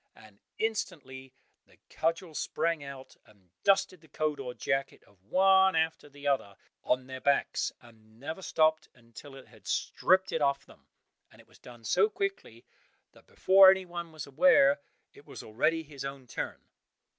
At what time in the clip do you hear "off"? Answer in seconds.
10.41-10.65